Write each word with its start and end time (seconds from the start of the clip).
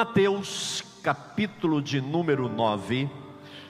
Mateus, 0.00 0.82
capítulo 1.02 1.82
de 1.82 2.00
número 2.00 2.48
9. 2.48 3.06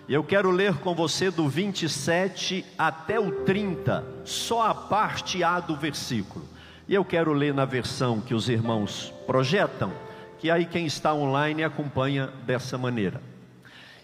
E 0.09 0.14
eu 0.14 0.23
quero 0.23 0.48
ler 0.53 0.75
com 0.75 0.95
você 0.95 1.29
do 1.29 1.48
27 1.48 2.64
até 2.79 3.18
o 3.18 3.43
30, 3.45 4.04
só 4.25 4.68
a 4.68 4.72
parte 4.72 5.43
A 5.43 5.58
do 5.58 5.75
versículo. 5.75 6.45
E 6.86 6.95
eu 6.95 7.04
quero 7.04 7.32
ler 7.32 7.53
na 7.53 7.64
versão 7.64 8.21
que 8.21 8.32
os 8.32 8.48
irmãos 8.48 9.12
projetam, 9.27 9.93
que 10.39 10.48
aí 10.53 10.66
quem 10.66 10.86
está 10.86 11.12
online 11.12 11.64
acompanha 11.64 12.29
dessa 12.46 12.79
maneira. 12.79 13.21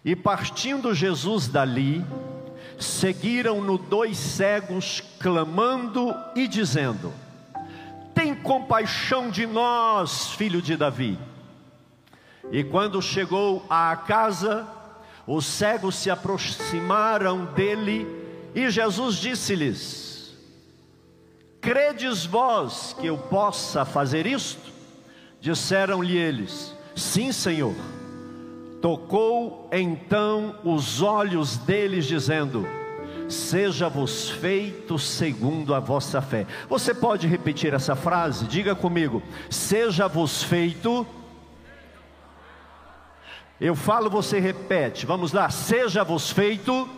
E 0.04 0.16
partindo 0.16 0.92
Jesus 0.92 1.46
dali, 1.46 2.04
seguiram-no 2.76 3.78
dois 3.78 4.18
cegos, 4.18 5.00
clamando 5.20 6.12
e 6.34 6.48
dizendo: 6.48 7.12
Tem 8.12 8.34
compaixão 8.34 9.30
de 9.30 9.46
nós, 9.46 10.32
filho 10.32 10.60
de 10.60 10.76
Davi. 10.76 11.16
E 12.50 12.62
quando 12.62 13.02
chegou 13.02 13.64
à 13.68 13.96
casa, 13.96 14.66
os 15.26 15.44
cegos 15.44 15.96
se 15.96 16.10
aproximaram 16.10 17.44
dele 17.46 18.06
e 18.54 18.70
Jesus 18.70 19.16
disse-lhes: 19.16 20.34
Credes 21.60 22.24
vós 22.24 22.94
que 22.98 23.06
eu 23.06 23.18
possa 23.18 23.84
fazer 23.84 24.26
isto? 24.26 24.72
Disseram-lhe 25.40 26.16
eles: 26.16 26.74
Sim, 26.94 27.32
Senhor. 27.32 27.74
Tocou 28.80 29.68
então 29.72 30.54
os 30.62 31.02
olhos 31.02 31.56
deles, 31.56 32.06
dizendo: 32.06 32.66
Seja-vos 33.28 34.30
feito 34.30 34.98
segundo 34.98 35.74
a 35.74 35.80
vossa 35.80 36.22
fé. 36.22 36.46
Você 36.68 36.94
pode 36.94 37.26
repetir 37.26 37.74
essa 37.74 37.96
frase? 37.96 38.46
Diga 38.46 38.74
comigo: 38.74 39.22
Seja-vos 39.50 40.42
feito 40.42 41.06
eu 43.60 43.74
falo, 43.74 44.10
você 44.10 44.38
repete. 44.38 45.06
Vamos 45.06 45.32
lá. 45.32 45.48
Seja-vos 45.48 46.30
feito 46.30 46.88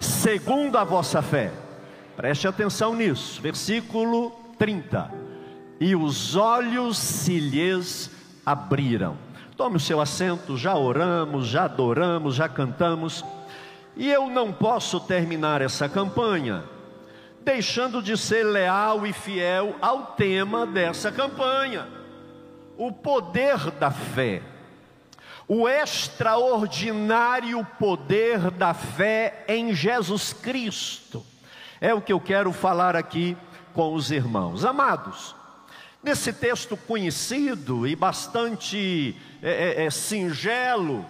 segundo 0.00 0.78
a 0.78 0.84
vossa 0.84 1.20
fé. 1.20 1.52
Preste 2.16 2.48
atenção 2.48 2.94
nisso. 2.94 3.40
Versículo 3.42 4.30
30. 4.58 5.10
E 5.78 5.94
os 5.94 6.36
olhos 6.36 6.96
se 6.96 7.38
lhes 7.38 8.10
abriram. 8.46 9.16
Tome 9.56 9.76
o 9.76 9.80
seu 9.80 10.00
assento, 10.00 10.56
já 10.56 10.74
oramos, 10.74 11.46
já 11.46 11.64
adoramos, 11.64 12.34
já 12.34 12.48
cantamos. 12.48 13.24
E 13.96 14.10
eu 14.10 14.28
não 14.28 14.52
posso 14.52 14.98
terminar 14.98 15.60
essa 15.60 15.88
campanha 15.88 16.64
deixando 17.44 18.02
de 18.02 18.16
ser 18.16 18.42
leal 18.42 19.06
e 19.06 19.12
fiel 19.12 19.76
ao 19.80 20.06
tema 20.06 20.66
dessa 20.66 21.12
campanha: 21.12 21.86
o 22.76 22.90
poder 22.90 23.70
da 23.72 23.90
fé 23.90 24.42
o 25.46 25.68
extraordinário 25.68 27.64
poder 27.78 28.50
da 28.50 28.72
fé 28.72 29.44
em 29.48 29.74
Jesus 29.74 30.32
Cristo. 30.32 31.24
É 31.80 31.92
o 31.92 32.00
que 32.00 32.12
eu 32.12 32.20
quero 32.20 32.52
falar 32.52 32.96
aqui 32.96 33.36
com 33.74 33.92
os 33.94 34.10
irmãos. 34.10 34.64
Amados, 34.64 35.34
nesse 36.02 36.32
texto 36.32 36.76
conhecido 36.76 37.86
e 37.86 37.94
bastante 37.94 39.16
é, 39.42 39.82
é, 39.82 39.84
é, 39.84 39.90
singelo, 39.90 41.04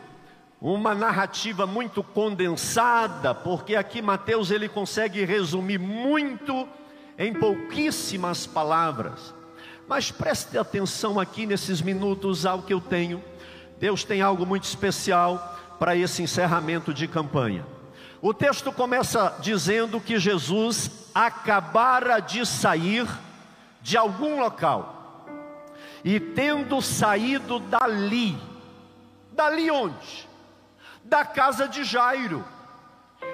uma 0.61 0.95
narrativa 0.95 1.67
muito 1.67 2.03
condensada, 2.03 3.35
porque 3.35 3.77
aqui 3.77 4.01
Mateus 4.01 4.51
ele 4.51 4.69
consegue 4.69 5.25
resumir 5.25 5.79
muito 5.79 6.67
em 7.19 7.33
pouquíssimas 7.35 8.47
palavras. 8.47 9.35
Mas 9.87 10.11
preste 10.11 10.57
atenção 10.57 11.21
aqui 11.21 11.45
nesses 11.45 11.83
minutos 11.83 12.47
ao 12.47 12.63
que 12.63 12.73
eu 12.73 12.81
tenho 12.81 13.23
Deus 13.85 14.03
tem 14.03 14.23
algo 14.23 14.47
muito 14.47 14.65
especial 14.65 15.61
para 15.79 15.95
esse 15.95 16.23
encerramento 16.23 16.95
de 16.95 17.07
campanha. 17.07 17.67
O 18.23 18.33
texto 18.33 18.73
começa 18.73 19.37
dizendo 19.41 20.01
que 20.01 20.19
Jesus 20.19 21.11
acabara 21.15 22.19
de 22.19 22.47
sair 22.47 23.07
de 23.83 23.99
algum 23.99 24.41
local, 24.41 25.27
e 26.03 26.19
tendo 26.19 26.81
saído 26.81 27.59
dali, 27.59 28.35
dali 29.33 29.71
onde? 29.71 30.27
Da 31.05 31.23
casa 31.27 31.69
de 31.69 31.85
Jairo. 31.85 32.43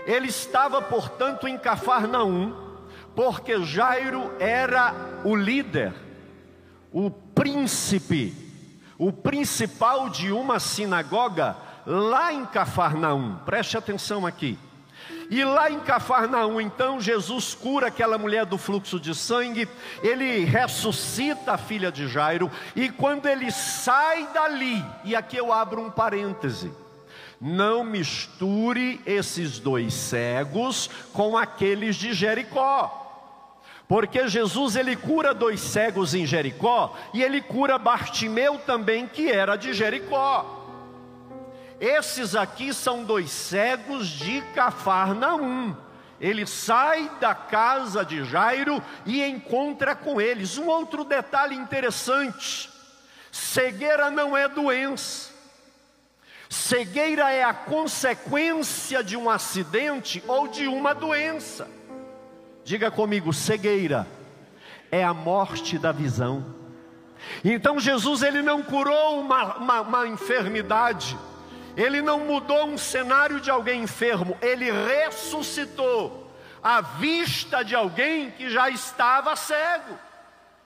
Ele 0.05 0.27
estava, 0.27 0.83
portanto, 0.83 1.47
em 1.47 1.57
Cafarnaum, 1.57 2.77
porque 3.15 3.63
Jairo 3.63 4.33
era 4.41 5.21
o 5.23 5.37
líder, 5.37 5.95
o 6.93 7.09
príncipe 7.09 8.50
o 9.01 9.11
principal 9.11 10.11
de 10.11 10.31
uma 10.31 10.61
sinagoga 10.61 11.57
lá 11.87 12.35
em 12.35 12.45
Cafarnaum. 12.45 13.37
Preste 13.47 13.79
atenção 13.79 14.27
aqui. 14.27 14.59
E 15.31 15.43
lá 15.43 15.71
em 15.71 15.81
Cafarnaum, 15.81 16.61
então, 16.61 17.01
Jesus 17.01 17.55
cura 17.55 17.87
aquela 17.87 18.19
mulher 18.19 18.45
do 18.45 18.59
fluxo 18.59 19.01
de 19.01 19.15
sangue, 19.15 19.67
ele 20.03 20.45
ressuscita 20.45 21.53
a 21.53 21.57
filha 21.57 21.91
de 21.91 22.07
Jairo, 22.09 22.51
e 22.77 22.91
quando 22.91 23.27
ele 23.27 23.51
sai 23.51 24.29
dali, 24.35 24.85
e 25.03 25.17
aqui 25.17 25.39
eu 25.39 25.51
abro 25.51 25.81
um 25.81 25.91
parêntese, 25.91 26.71
não 27.41 27.83
misture 27.83 29.01
esses 29.07 29.59
dois 29.59 29.95
cegos 29.95 30.91
com 31.15 31.39
aqueles 31.39 31.97
de 31.97 32.13
Jericó. 32.13 33.00
Porque 33.91 34.29
Jesus 34.29 34.77
ele 34.77 34.95
cura 34.95 35.35
dois 35.35 35.59
cegos 35.59 36.15
em 36.15 36.25
Jericó 36.25 36.97
e 37.13 37.25
ele 37.25 37.41
cura 37.41 37.77
Bartimeu 37.77 38.57
também, 38.57 39.05
que 39.05 39.29
era 39.29 39.57
de 39.57 39.75
Jericó. 39.75 40.59
Esses 41.81 42.37
aqui 42.37 42.73
são 42.73 43.03
dois 43.03 43.33
cegos 43.33 44.07
de 44.07 44.43
Cafarnaum. 44.55 45.75
Ele 46.21 46.47
sai 46.47 47.11
da 47.19 47.35
casa 47.35 48.05
de 48.05 48.23
Jairo 48.23 48.81
e 49.05 49.25
encontra 49.25 49.97
com 49.97 50.21
eles. 50.21 50.57
Um 50.57 50.69
outro 50.69 51.03
detalhe 51.03 51.57
interessante: 51.57 52.71
cegueira 53.33 54.09
não 54.09 54.37
é 54.37 54.47
doença. 54.47 55.33
Cegueira 56.49 57.33
é 57.33 57.43
a 57.43 57.53
consequência 57.53 59.03
de 59.03 59.17
um 59.17 59.29
acidente 59.29 60.23
ou 60.29 60.47
de 60.47 60.69
uma 60.69 60.95
doença. 60.95 61.80
Diga 62.65 62.91
comigo, 62.91 63.33
cegueira 63.33 64.07
é 64.91 65.05
a 65.05 65.15
morte 65.15 65.79
da 65.79 65.93
visão. 65.93 66.45
Então 67.45 67.79
Jesus 67.79 68.23
ele 68.23 68.43
não 68.43 68.63
curou 68.63 69.21
uma, 69.21 69.57
uma, 69.57 69.81
uma 69.81 70.09
enfermidade, 70.09 71.17
ele 71.77 72.03
não 72.03 72.21
mudou 72.21 72.67
um 72.67 72.79
cenário 72.79 73.41
de 73.41 73.51
alguém 73.51 73.83
enfermo, 73.83 74.37
ele 74.43 74.71
ressuscitou 74.71 76.31
a 76.63 76.81
vista 76.81 77.63
de 77.63 77.75
alguém 77.75 78.31
que 78.31 78.51
já 78.51 78.69
estava 78.69 79.37
cego, 79.37 79.99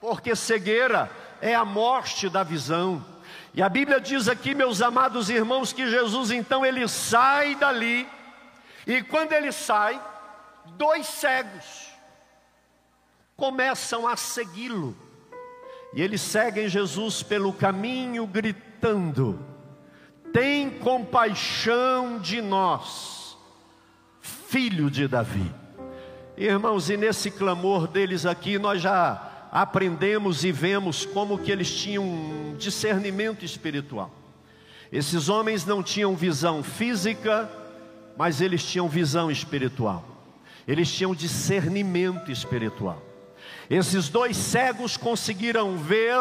porque 0.01 0.35
cegueira 0.35 1.11
é 1.41 1.55
a 1.55 1.65
morte 1.65 2.29
da 2.29 2.43
visão. 2.43 3.05
E 3.53 3.63
a 3.63 3.69
Bíblia 3.69 4.01
diz 4.01 4.29
aqui, 4.29 4.55
meus 4.55 4.83
amados 4.83 5.31
irmãos, 5.31 5.73
que 5.73 5.89
Jesus 5.89 6.33
então 6.33 6.67
ele 6.67 6.89
sai 6.89 7.55
dali, 7.55 8.09
e 8.87 9.03
quando 9.03 9.33
ele 9.33 9.53
sai, 9.53 10.01
dois 10.77 11.07
cegos 11.07 11.91
começam 13.37 14.07
a 14.07 14.17
segui-lo. 14.17 14.97
E 15.95 16.03
eles 16.03 16.21
seguem 16.21 16.69
Jesus 16.69 17.23
pelo 17.23 17.53
caminho, 17.53 18.27
gritando: 18.27 19.39
Tem 20.33 20.71
compaixão 20.71 22.19
de 22.19 22.43
nós, 22.43 23.37
filho 24.21 24.91
de 24.91 25.07
Davi. 25.07 25.55
Irmãos, 26.37 26.91
e 26.91 26.97
nesse 26.97 27.31
clamor 27.31 27.87
deles 27.87 28.27
aqui, 28.27 28.59
nós 28.59 28.83
já 28.83 29.31
aprendemos 29.53 30.43
e 30.43 30.51
vemos 30.51 31.07
como 31.07 31.39
que 31.39 31.53
eles 31.53 31.73
tinham 31.73 32.03
um 32.03 32.57
discernimento 32.59 33.45
espiritual. 33.45 34.11
Esses 34.91 35.29
homens 35.29 35.65
não 35.65 35.81
tinham 35.81 36.17
visão 36.17 36.61
física, 36.61 37.49
mas 38.17 38.41
eles 38.41 38.65
tinham 38.65 38.89
visão 38.89 39.31
espiritual. 39.31 40.14
Eles 40.67 40.91
tinham 40.91 41.15
discernimento 41.15 42.31
espiritual. 42.31 43.03
Esses 43.69 44.09
dois 44.09 44.37
cegos 44.37 44.97
conseguiram 44.97 45.77
ver 45.77 46.21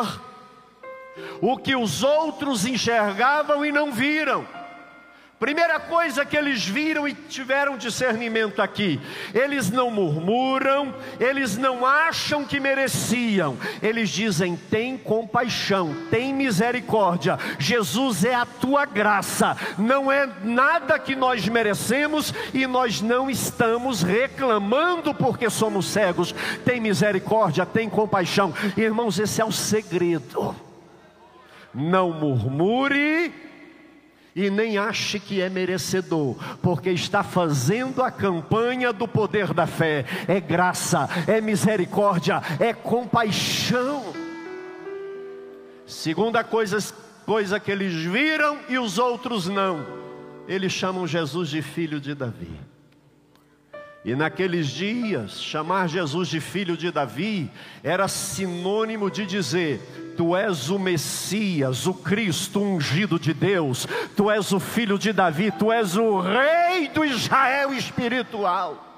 o 1.42 1.58
que 1.58 1.76
os 1.76 2.04
outros 2.04 2.66
enxergavam 2.66 3.66
e 3.66 3.72
não 3.72 3.92
viram. 3.92 4.46
Primeira 5.44 5.78
coisa 5.78 6.24
que 6.24 6.38
eles 6.38 6.66
viram 6.66 7.06
e 7.06 7.14
tiveram 7.14 7.76
discernimento 7.76 8.62
aqui: 8.62 8.98
eles 9.34 9.70
não 9.70 9.92
murmuram, 9.92 10.96
eles 11.20 11.58
não 11.58 11.86
acham 11.86 12.46
que 12.46 12.62
mereciam, 12.62 13.58
eles 13.82 14.10
dizem: 14.10 14.56
tem 14.56 14.98
compaixão, 14.98 15.94
tem 16.10 16.34
misericórdia, 16.34 17.38
Jesus 17.60 18.24
é 18.24 18.34
a 18.34 18.46
tua 18.46 18.86
graça, 18.86 19.58
não 19.78 20.10
é 20.10 20.30
nada 20.46 20.98
que 20.98 21.14
nós 21.14 21.46
merecemos 21.50 22.34
e 22.54 22.66
nós 22.66 23.02
não 23.02 23.30
estamos 23.30 24.02
reclamando 24.02 25.14
porque 25.14 25.50
somos 25.50 25.88
cegos, 25.88 26.34
tem 26.64 26.80
misericórdia, 26.80 27.66
tem 27.66 27.90
compaixão, 27.90 28.54
irmãos, 28.78 29.20
esse 29.20 29.42
é 29.42 29.46
o 29.46 29.52
segredo. 29.52 30.56
Não 31.74 32.14
murmure 32.14 33.52
e 34.36 34.50
nem 34.50 34.78
ache 34.78 35.20
que 35.20 35.42
é 35.42 35.50
merecedor, 35.50 36.36
porque 36.62 36.90
está 36.90 37.24
fazendo 37.24 38.02
a 38.02 38.10
campanha 38.10 38.92
do 38.92 39.08
poder 39.08 39.54
da 39.54 39.68
fé. 39.68 40.06
É 40.28 40.40
graça, 40.40 41.08
é 41.28 41.40
misericórdia, 41.40 42.42
é 42.60 42.74
compaixão. 42.74 44.04
Segunda 45.86 46.44
coisa, 46.44 46.78
coisa 47.26 47.60
que 47.60 47.72
eles 47.72 47.94
viram 47.94 48.58
e 48.68 48.80
os 48.80 48.98
outros 48.98 49.48
não, 49.48 49.86
eles 50.48 50.72
chamam 50.72 51.06
Jesus 51.06 51.50
de 51.50 51.62
filho 51.62 52.00
de 52.00 52.16
Davi. 52.16 52.60
E 54.06 54.16
naqueles 54.16 54.68
dias, 54.68 55.42
chamar 55.42 55.88
Jesus 55.88 56.28
de 56.28 56.42
filho 56.42 56.76
de 56.76 56.92
Davi 56.92 57.50
era 57.82 58.08
sinônimo 58.08 59.10
de 59.10 59.26
dizer: 59.26 59.80
Tu 60.16 60.36
és 60.36 60.70
o 60.70 60.80
Messias, 60.80 61.88
o 61.88 61.94
Cristo 61.94 62.62
ungido 62.62 63.20
de 63.20 63.34
Deus, 63.34 63.88
Tu 64.16 64.30
és 64.30 64.52
o 64.52 64.60
filho 64.60 64.98
de 64.98 65.12
Davi, 65.12 65.52
Tu 65.52 65.72
és 65.72 65.96
o 65.96 66.20
rei 66.20 66.88
do 66.90 67.04
Israel 67.04 67.74
espiritual. 67.74 68.90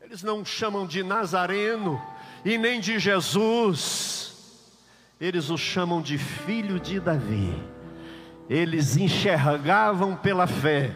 Eles 0.00 0.22
não 0.22 0.44
chamam 0.44 0.86
de 0.86 1.02
Nazareno 1.02 2.00
e 2.44 2.58
nem 2.58 2.80
de 2.80 2.98
Jesus, 2.98 4.34
eles 5.20 5.48
o 5.48 5.56
chamam 5.56 6.02
de 6.02 6.18
filho 6.18 6.78
de 6.80 7.00
Davi. 7.00 7.54
Eles 8.50 8.96
enxergavam 8.96 10.16
pela 10.16 10.46
fé 10.46 10.94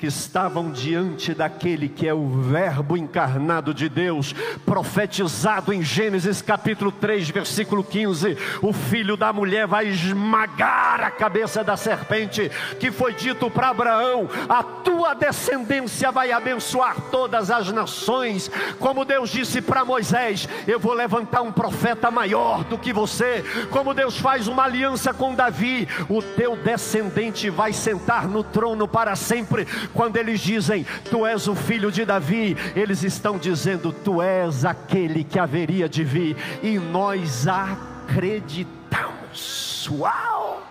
que 0.00 0.06
estavam 0.06 0.72
diante 0.72 1.34
daquele 1.34 1.86
que 1.86 2.08
é 2.08 2.14
o 2.14 2.26
Verbo 2.26 2.96
encarnado 2.96 3.74
de 3.74 3.86
Deus, 3.86 4.34
profetizado 4.64 5.74
em 5.74 5.82
Gênesis 5.82 6.40
capítulo 6.40 6.90
3, 6.90 7.28
versículo 7.28 7.84
15: 7.84 8.34
o 8.62 8.72
filho 8.72 9.14
da 9.14 9.30
mulher 9.30 9.66
vai 9.66 9.88
esmagar 9.88 11.02
a 11.02 11.10
cabeça 11.10 11.62
da 11.62 11.76
serpente, 11.76 12.50
que 12.80 12.90
foi 12.90 13.12
dito 13.12 13.50
para 13.50 13.68
Abraão: 13.68 14.26
a 14.48 14.62
tua 14.62 15.12
descendência 15.12 16.10
vai 16.10 16.32
abençoar 16.32 16.96
todas 17.10 17.50
as 17.50 17.70
nações, 17.70 18.50
como 18.78 19.04
Deus 19.04 19.28
disse 19.28 19.60
para 19.60 19.84
Moisés: 19.84 20.48
eu 20.66 20.80
vou 20.80 20.94
levantar 20.94 21.42
um 21.42 21.52
profeta 21.52 22.10
maior 22.10 22.64
do 22.64 22.78
que 22.78 22.90
você, 22.90 23.44
como 23.70 23.92
Deus 23.92 24.18
faz 24.18 24.48
uma 24.48 24.64
aliança 24.64 25.12
com 25.12 25.34
Davi, 25.34 25.86
o 26.08 26.22
teu 26.22 26.56
descendente 26.56 27.50
vai 27.50 27.74
sentar 27.74 28.26
no 28.26 28.42
trono 28.42 28.88
para 28.88 29.14
sempre 29.14 29.68
quando 29.94 30.16
eles 30.16 30.40
dizem, 30.40 30.84
Tu 31.10 31.26
és 31.26 31.46
o 31.48 31.54
filho 31.54 31.92
de 31.92 32.04
Davi, 32.04 32.56
eles 32.74 33.02
estão 33.02 33.38
dizendo, 33.38 33.92
Tu 33.92 34.22
és 34.22 34.64
aquele 34.64 35.24
que 35.24 35.38
haveria 35.38 35.88
de 35.88 36.04
vir, 36.04 36.36
e 36.62 36.78
nós 36.78 37.46
acreditamos. 37.46 39.88
Uau! 39.90 40.62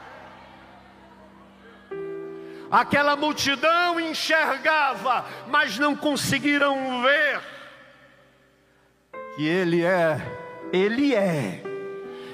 Aquela 2.71 3.15
multidão 3.15 3.99
enxergava, 3.99 5.25
mas 5.47 5.79
não 5.79 5.95
conseguiram 5.95 7.01
ver 7.01 7.41
que 9.35 9.47
Ele 9.47 9.83
é, 9.83 10.21
Ele 10.71 11.15
é, 11.15 11.63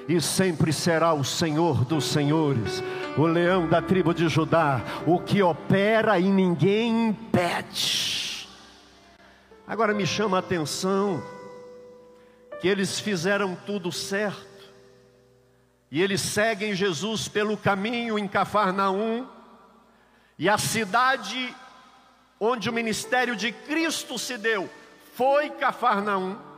e 0.10 0.20
sempre 0.20 0.74
será 0.74 1.14
o 1.14 1.24
Senhor 1.24 1.86
dos 1.86 2.04
Senhores 2.06 2.84
o 3.18 3.26
leão 3.26 3.68
da 3.68 3.82
tribo 3.82 4.14
de 4.14 4.28
Judá, 4.28 4.82
o 5.06 5.20
que 5.20 5.42
opera 5.42 6.20
e 6.20 6.30
ninguém 6.30 7.10
impede. 7.10 8.48
Agora 9.68 9.94
me 9.94 10.06
chama 10.06 10.38
a 10.38 10.42
atenção 10.42 11.24
que 12.60 12.68
eles 12.68 13.00
fizeram 13.00 13.56
tudo 13.66 13.92
certo, 13.92 14.46
e 15.90 16.02
eles 16.02 16.22
seguem 16.22 16.74
Jesus 16.74 17.28
pelo 17.28 17.56
caminho 17.56 18.20
em 18.20 18.28
Cafarnaum, 18.28 19.28
e 20.38 20.50
a 20.50 20.58
cidade 20.58 21.56
onde 22.40 22.70
o 22.70 22.74
ministério 22.74 23.36
de 23.36 23.52
Cristo 23.52 24.20
se 24.20 24.38
deu 24.38 24.70
foi 25.16 25.50
Cafarnaum. 25.52 26.55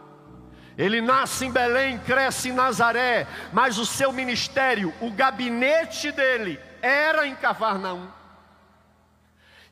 Ele 0.78 1.02
nasce 1.02 1.46
em 1.46 1.52
Belém, 1.52 1.98
cresce 1.98 2.50
em 2.50 2.54
Nazaré, 2.54 3.26
mas 3.52 3.80
o 3.80 3.86
seu 3.86 4.14
ministério, 4.14 4.94
o 5.02 5.10
gabinete 5.10 6.12
dele, 6.12 6.60
era 6.82 7.26
em 7.26 7.36
Cafarnaum. 7.36 8.08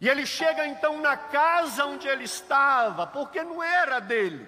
E 0.02 0.10
ele 0.10 0.26
chega 0.26 0.68
então 0.68 1.00
na 1.00 1.16
casa 1.16 1.86
onde 1.86 2.08
ele 2.08 2.24
estava, 2.24 3.06
porque 3.06 3.44
não 3.44 3.62
era 3.62 4.00
dele. 4.00 4.48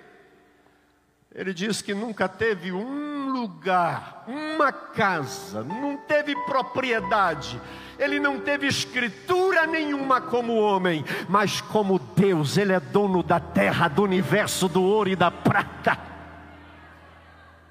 Ele 1.34 1.54
diz 1.54 1.82
que 1.82 1.94
nunca 1.94 2.28
teve 2.28 2.72
um 2.72 3.30
lugar, 3.30 4.24
uma 4.28 4.72
casa, 4.72 5.64
não 5.64 5.96
teve 5.98 6.36
propriedade, 6.46 7.62
ele 8.00 8.20
não 8.20 8.40
teve 8.40 8.66
escritura 8.66 9.68
nenhuma 9.68 10.20
como 10.20 10.56
homem, 10.56 11.06
mas 11.30 11.62
como 11.62 12.00
Deus, 12.00 12.58
ele 12.58 12.74
é 12.74 12.80
dono 12.80 13.22
da 13.22 13.40
terra, 13.40 13.88
do 13.88 14.04
universo, 14.04 14.68
do 14.68 14.82
ouro 14.82 15.10
e 15.10 15.16
da 15.16 15.30
prata. 15.30 16.07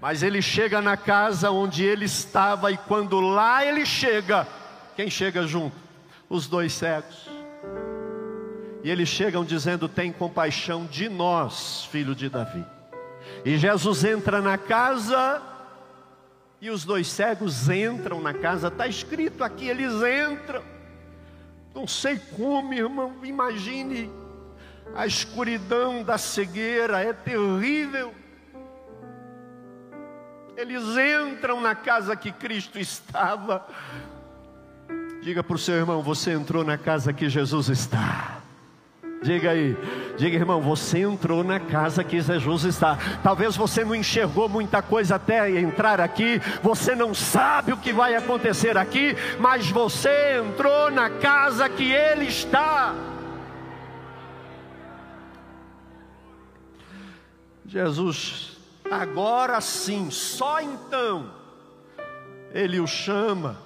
Mas 0.08 0.22
ele 0.22 0.40
chega 0.40 0.80
na 0.80 0.96
casa 0.96 1.50
onde 1.50 1.84
ele 1.84 2.04
estava, 2.04 2.70
e 2.70 2.76
quando 2.76 3.18
lá 3.18 3.66
ele 3.66 3.84
chega, 3.84 4.46
quem 4.94 5.10
chega 5.10 5.44
junto? 5.48 5.74
Os 6.30 6.46
dois 6.46 6.74
cegos. 6.74 7.28
E 8.84 8.88
eles 8.88 9.08
chegam 9.08 9.44
dizendo: 9.44 9.88
Tem 9.88 10.12
compaixão 10.12 10.86
de 10.86 11.08
nós, 11.08 11.88
filho 11.90 12.14
de 12.14 12.28
Davi. 12.28 12.64
E 13.44 13.58
Jesus 13.58 14.04
entra 14.04 14.40
na 14.40 14.56
casa, 14.56 15.42
e 16.60 16.70
os 16.70 16.84
dois 16.84 17.08
cegos 17.08 17.68
entram 17.68 18.20
na 18.20 18.32
casa, 18.32 18.68
está 18.68 18.86
escrito 18.86 19.42
aqui, 19.42 19.66
eles 19.66 19.92
entram. 19.94 20.62
Não 21.74 21.84
sei 21.84 22.16
como, 22.36 22.72
irmão, 22.72 23.12
imagine 23.24 24.08
a 24.94 25.04
escuridão 25.04 26.04
da 26.04 26.16
cegueira, 26.16 27.02
é 27.02 27.12
terrível. 27.12 28.14
Eles 30.56 30.82
entram 30.96 31.60
na 31.60 31.74
casa 31.74 32.16
que 32.16 32.32
Cristo 32.32 32.78
estava. 32.78 33.66
Diga 35.20 35.42
para 35.42 35.54
o 35.54 35.58
seu 35.58 35.74
irmão: 35.74 36.02
Você 36.02 36.32
entrou 36.32 36.64
na 36.64 36.78
casa 36.78 37.12
que 37.12 37.28
Jesus 37.28 37.68
está. 37.68 38.38
Diga 39.22 39.50
aí, 39.50 39.76
diga 40.16 40.36
irmão, 40.36 40.60
você 40.60 41.00
entrou 41.00 41.42
na 41.42 41.58
casa 41.58 42.04
que 42.04 42.20
Jesus 42.20 42.64
está. 42.64 42.98
Talvez 43.22 43.56
você 43.56 43.82
não 43.82 43.94
enxergou 43.94 44.48
muita 44.48 44.82
coisa 44.82 45.16
até 45.16 45.50
entrar 45.58 46.00
aqui, 46.00 46.40
você 46.62 46.94
não 46.94 47.14
sabe 47.14 47.72
o 47.72 47.78
que 47.78 47.92
vai 47.94 48.14
acontecer 48.14 48.76
aqui, 48.76 49.16
mas 49.40 49.68
você 49.70 50.38
entrou 50.38 50.90
na 50.90 51.08
casa 51.08 51.68
que 51.68 51.90
Ele 51.90 52.26
está. 52.26 52.94
Jesus 57.64 58.55
Agora 58.90 59.60
sim, 59.60 60.10
só 60.10 60.60
então, 60.60 61.32
ele 62.52 62.78
o 62.78 62.86
chama 62.86 63.60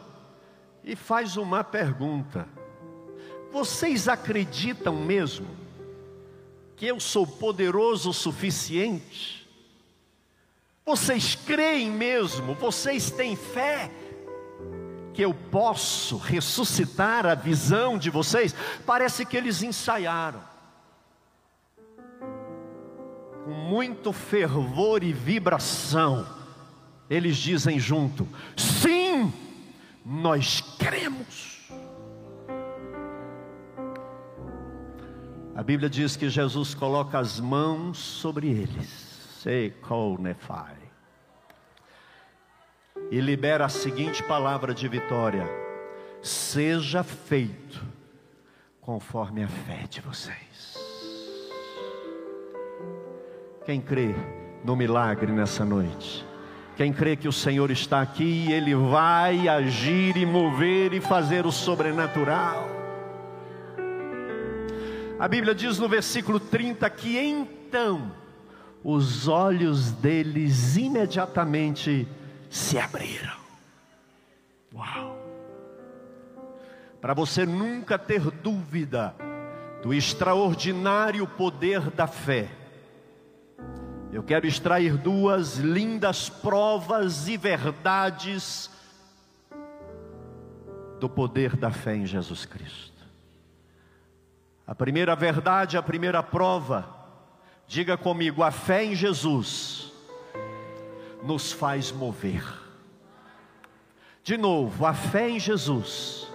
e 0.82 0.96
faz 0.96 1.36
uma 1.36 1.62
pergunta: 1.62 2.48
Vocês 3.52 4.08
acreditam 4.08 4.96
mesmo 4.96 5.48
que 6.76 6.86
eu 6.86 6.98
sou 6.98 7.26
poderoso 7.26 8.10
o 8.10 8.14
suficiente? 8.14 9.48
Vocês 10.84 11.34
creem 11.34 11.90
mesmo? 11.90 12.54
Vocês 12.54 13.10
têm 13.10 13.36
fé? 13.36 13.90
Que 15.12 15.22
eu 15.22 15.34
posso 15.34 16.16
ressuscitar 16.16 17.26
a 17.26 17.34
visão 17.34 17.98
de 17.98 18.08
vocês? 18.08 18.54
Parece 18.86 19.26
que 19.26 19.36
eles 19.36 19.62
ensaiaram 19.62 20.49
com 23.50 23.54
muito 23.54 24.12
fervor 24.12 25.02
e 25.02 25.12
vibração, 25.12 26.24
eles 27.08 27.36
dizem 27.36 27.80
junto: 27.80 28.26
sim, 28.56 29.32
nós 30.06 30.60
cremos. 30.78 31.68
A 35.56 35.62
Bíblia 35.64 35.90
diz 35.90 36.16
que 36.16 36.30
Jesus 36.30 36.74
coloca 36.74 37.18
as 37.18 37.40
mãos 37.40 37.98
sobre 37.98 38.48
eles, 38.48 38.88
e 43.10 43.20
libera 43.20 43.64
a 43.64 43.68
seguinte 43.68 44.22
palavra 44.22 44.72
de 44.72 44.86
vitória: 44.86 45.44
seja 46.22 47.02
feito 47.02 47.84
conforme 48.80 49.42
a 49.42 49.48
fé 49.48 49.88
de 49.88 50.00
vocês. 50.00 50.79
Quem 53.70 53.80
crê 53.80 54.16
no 54.64 54.74
milagre 54.74 55.30
nessa 55.30 55.64
noite? 55.64 56.26
Quem 56.76 56.92
crê 56.92 57.14
que 57.14 57.28
o 57.28 57.32
Senhor 57.32 57.70
está 57.70 58.00
aqui 58.00 58.48
e 58.48 58.52
Ele 58.52 58.74
vai 58.74 59.46
agir 59.46 60.16
e 60.16 60.26
mover 60.26 60.92
e 60.92 61.00
fazer 61.00 61.46
o 61.46 61.52
sobrenatural? 61.52 62.68
A 65.20 65.28
Bíblia 65.28 65.54
diz 65.54 65.78
no 65.78 65.88
versículo 65.88 66.40
30 66.40 66.90
que 66.90 67.16
então 67.16 68.10
os 68.82 69.28
olhos 69.28 69.92
deles 69.92 70.76
imediatamente 70.76 72.08
se 72.48 72.76
abriram. 72.76 73.38
Uau! 74.74 75.16
Para 77.00 77.14
você 77.14 77.46
nunca 77.46 77.96
ter 77.96 78.32
dúvida 78.32 79.14
do 79.80 79.94
extraordinário 79.94 81.24
poder 81.24 81.82
da 81.90 82.08
fé, 82.08 82.48
eu 84.12 84.22
quero 84.22 84.46
extrair 84.46 84.96
duas 84.96 85.56
lindas 85.56 86.28
provas 86.28 87.28
e 87.28 87.36
verdades 87.36 88.70
do 90.98 91.08
poder 91.08 91.56
da 91.56 91.70
fé 91.70 91.96
em 91.96 92.06
Jesus 92.06 92.44
Cristo. 92.44 92.90
A 94.66 94.74
primeira 94.74 95.14
verdade, 95.16 95.76
a 95.76 95.82
primeira 95.82 96.22
prova, 96.22 96.88
diga 97.66 97.96
comigo: 97.96 98.42
a 98.42 98.50
fé 98.50 98.84
em 98.84 98.94
Jesus 98.94 99.92
nos 101.22 101.52
faz 101.52 101.92
mover. 101.92 102.44
De 104.22 104.36
novo, 104.36 104.84
a 104.84 104.92
fé 104.92 105.30
em 105.30 105.40
Jesus 105.40 106.28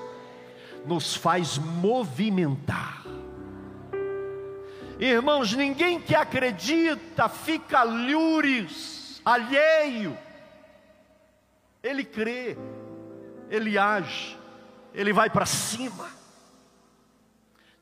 nos 0.85 1.15
faz 1.15 1.57
movimentar. 1.57 3.03
Irmãos, 4.99 5.53
ninguém 5.53 5.99
que 5.99 6.15
acredita 6.15 7.27
fica 7.27 7.83
lures, 7.83 9.21
alheio. 9.25 10.17
Ele 11.83 12.03
crê, 12.03 12.57
ele 13.49 13.77
age, 13.77 14.37
ele 14.93 15.11
vai 15.11 15.29
para 15.29 15.45
cima. 15.45 16.07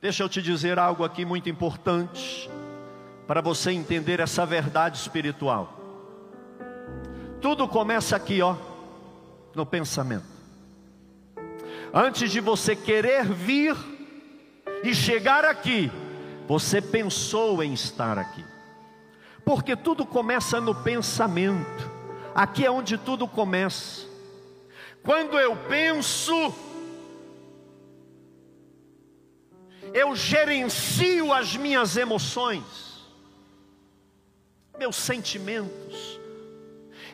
Deixa 0.02 0.24
eu 0.24 0.28
te 0.28 0.42
dizer 0.42 0.78
algo 0.80 1.04
aqui 1.04 1.24
muito 1.24 1.48
importante, 1.50 2.50
para 3.26 3.42
você 3.42 3.72
entender 3.72 4.20
essa 4.20 4.46
verdade 4.46 4.98
espiritual. 4.98 5.80
Tudo 7.40 7.68
começa 7.68 8.16
aqui, 8.16 8.42
ó, 8.42 8.58
no 9.56 9.66
pensamento. 9.66 10.26
Antes 11.94 12.32
de 12.32 12.40
você 12.40 12.76
querer 12.76 13.24
vir 13.24 13.76
e 14.84 14.94
chegar 14.96 15.46
aqui, 15.46 15.92
você 16.48 16.82
pensou 16.82 17.64
em 17.64 17.74
estar 17.74 18.18
aqui. 18.18 18.44
Porque 19.46 19.76
tudo 19.76 20.06
começa 20.06 20.60
no 20.62 20.74
pensamento. 20.74 21.92
Aqui 22.34 22.66
é 22.66 22.72
onde 22.72 22.98
tudo 22.98 23.28
começa. 23.28 24.08
Quando 25.04 25.38
eu 25.38 25.56
penso, 25.68 26.34
eu 29.94 30.16
gerencio 30.16 31.34
as 31.34 31.56
minhas 31.58 31.98
emoções, 31.98 32.64
meus 34.80 34.96
sentimentos, 34.96 36.20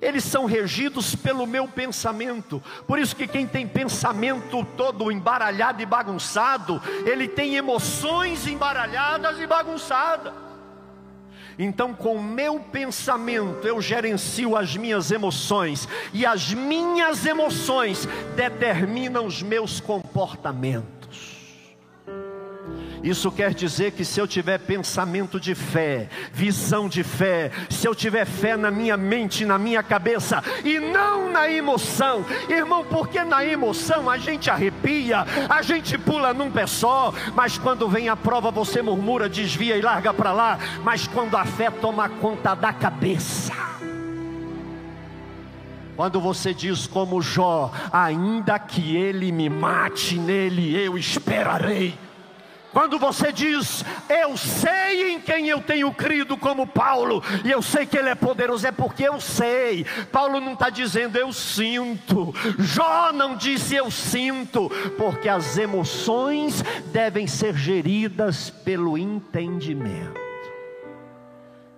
eles 0.01 0.23
são 0.23 0.45
regidos 0.45 1.15
pelo 1.15 1.45
meu 1.45 1.67
pensamento. 1.67 2.61
Por 2.87 2.99
isso 2.99 3.15
que 3.15 3.27
quem 3.27 3.45
tem 3.45 3.67
pensamento 3.67 4.65
todo 4.77 5.11
embaralhado 5.11 5.81
e 5.81 5.85
bagunçado, 5.85 6.81
ele 7.05 7.27
tem 7.27 7.55
emoções 7.55 8.47
embaralhadas 8.47 9.39
e 9.39 9.47
bagunçadas. 9.47 10.33
Então, 11.61 11.93
com 11.93 12.15
o 12.15 12.23
meu 12.23 12.57
pensamento, 12.57 13.67
eu 13.67 13.81
gerencio 13.81 14.55
as 14.55 14.77
minhas 14.77 15.11
emoções, 15.11 15.89
e 16.13 16.25
as 16.25 16.53
minhas 16.53 17.25
emoções 17.25 18.07
determinam 18.33 19.25
os 19.25 19.43
meus 19.43 19.81
comportamentos. 19.81 20.98
Isso 23.03 23.31
quer 23.31 23.53
dizer 23.53 23.91
que 23.91 24.03
se 24.03 24.19
eu 24.19 24.27
tiver 24.27 24.59
pensamento 24.59 25.39
de 25.39 25.55
fé, 25.55 26.09
visão 26.33 26.89
de 26.89 27.03
fé, 27.03 27.51
se 27.69 27.87
eu 27.87 27.95
tiver 27.95 28.25
fé 28.25 28.57
na 28.57 28.69
minha 28.69 28.97
mente, 28.97 29.45
na 29.45 29.57
minha 29.57 29.81
cabeça 29.81 30.43
e 30.63 30.79
não 30.79 31.31
na 31.31 31.49
emoção, 31.49 32.25
irmão, 32.49 32.83
porque 32.83 33.23
na 33.23 33.43
emoção 33.45 34.09
a 34.09 34.17
gente 34.17 34.49
arrepia, 34.49 35.25
a 35.49 35.61
gente 35.61 35.97
pula 35.97 36.33
num 36.33 36.51
pé 36.51 36.67
só, 36.67 37.13
mas 37.33 37.57
quando 37.57 37.87
vem 37.87 38.09
a 38.09 38.15
prova 38.15 38.51
você 38.51 38.81
murmura, 38.81 39.29
desvia 39.29 39.77
e 39.77 39.81
larga 39.81 40.13
para 40.13 40.33
lá, 40.33 40.59
mas 40.83 41.07
quando 41.07 41.37
a 41.37 41.45
fé 41.45 41.71
toma 41.71 42.09
conta 42.09 42.53
da 42.53 42.73
cabeça, 42.73 43.53
quando 45.95 46.19
você 46.21 46.53
diz 46.53 46.87
como 46.87 47.21
Jó, 47.21 47.71
ainda 47.91 48.57
que 48.57 48.95
ele 48.95 49.31
me 49.31 49.49
mate 49.49 50.17
nele, 50.17 50.73
eu 50.75 50.97
esperarei. 50.97 52.08
Quando 52.71 52.99
você 52.99 53.31
diz, 53.31 53.83
eu 54.07 54.37
sei 54.37 55.13
em 55.13 55.19
quem 55.19 55.47
eu 55.47 55.61
tenho 55.61 55.91
crido, 55.91 56.37
como 56.37 56.67
Paulo, 56.67 57.23
e 57.43 57.49
eu 57.49 57.61
sei 57.61 57.85
que 57.85 57.97
ele 57.97 58.09
é 58.09 58.15
poderoso, 58.15 58.67
é 58.67 58.71
porque 58.71 59.03
eu 59.03 59.19
sei. 59.19 59.85
Paulo 60.11 60.39
não 60.39 60.53
está 60.53 60.69
dizendo 60.69 61.17
eu 61.17 61.33
sinto, 61.33 62.33
Jó 62.59 63.11
não 63.11 63.35
disse 63.35 63.75
eu 63.75 63.89
sinto, 63.89 64.69
porque 64.97 65.27
as 65.27 65.57
emoções 65.57 66.63
devem 66.91 67.25
ser 67.25 67.55
geridas 67.55 68.49
pelo 68.49 68.97
entendimento. 68.97 70.19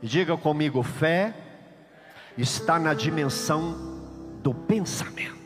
Diga 0.02 0.36
comigo: 0.36 0.84
fé 0.84 1.34
está 2.38 2.80
na 2.80 2.94
dimensão 2.94 4.02
do 4.42 4.54
pensamento. 4.54 5.40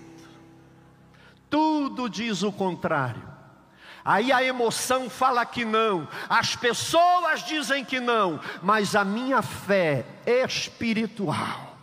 Tudo 1.49 2.09
diz 2.09 2.41
o 2.41 2.51
contrário. 2.51 3.34
Aí 4.05 4.31
a 4.31 4.43
emoção 4.43 5.09
fala 5.09 5.43
que 5.47 5.65
não, 5.65 6.07
as 6.29 6.55
pessoas 6.55 7.43
dizem 7.43 7.83
que 7.83 7.99
não, 7.99 8.39
mas 8.61 8.95
a 8.95 9.03
minha 9.03 9.41
fé 9.41 10.05
espiritual, 10.27 11.75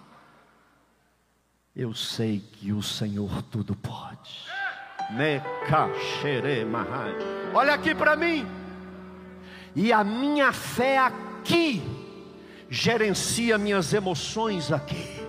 eu 1.74 1.92
sei 1.92 2.38
que 2.38 2.72
o 2.72 2.80
Senhor 2.80 3.42
tudo 3.50 3.74
pode. 3.74 4.46
Olha 7.52 7.74
aqui 7.74 7.92
para 7.92 8.14
mim. 8.14 8.46
E 9.74 9.92
a 9.92 10.04
minha 10.04 10.52
fé 10.52 10.98
aqui 10.98 11.82
gerencia 12.70 13.58
minhas 13.58 13.92
emoções 13.92 14.70
aqui. 14.70 15.26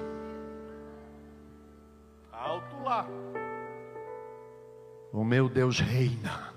Alto 2.31 2.83
lá. 2.83 3.07
O 5.11 5.23
meu 5.23 5.49
Deus 5.49 5.79
reina. 5.79 6.52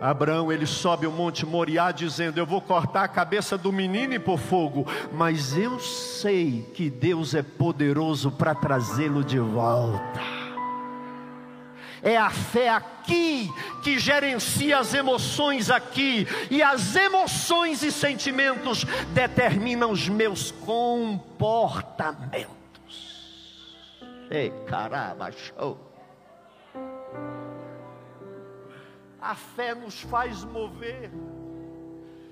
Abraão 0.00 0.52
ele 0.52 0.66
sobe 0.66 1.06
o 1.06 1.12
monte 1.12 1.44
Moriá 1.44 1.90
dizendo: 1.90 2.38
Eu 2.38 2.46
vou 2.46 2.60
cortar 2.60 3.04
a 3.04 3.08
cabeça 3.08 3.58
do 3.58 3.72
menino 3.72 4.14
e 4.14 4.18
por 4.18 4.38
fogo, 4.38 4.86
mas 5.12 5.56
eu 5.56 5.78
sei 5.80 6.62
que 6.74 6.88
Deus 6.88 7.34
é 7.34 7.42
poderoso 7.42 8.30
para 8.30 8.54
trazê-lo 8.54 9.24
de 9.24 9.38
volta. 9.38 10.38
É 12.00 12.16
a 12.16 12.30
fé 12.30 12.68
aqui 12.68 13.52
que 13.82 13.98
gerencia 13.98 14.78
as 14.78 14.94
emoções 14.94 15.68
aqui, 15.68 16.28
e 16.48 16.62
as 16.62 16.94
emoções 16.94 17.82
e 17.82 17.90
sentimentos 17.90 18.84
determinam 19.12 19.90
os 19.90 20.08
meus 20.08 20.52
comportamentos. 20.52 22.56
Ei, 24.30 24.52
caramba, 24.66 25.32
show. 25.32 25.87
A 29.20 29.34
fé 29.34 29.74
nos 29.74 30.00
faz 30.00 30.44
mover. 30.44 31.10